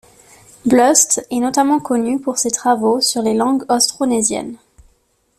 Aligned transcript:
Blust 0.65 1.23
est 1.29 1.39
notamment 1.39 1.79
connu 1.79 2.19
pour 2.19 2.39
ses 2.39 2.49
travaux 2.49 3.01
sur 3.01 3.21
les 3.21 3.35
langues 3.35 3.65
austronésiennes. 3.69 4.57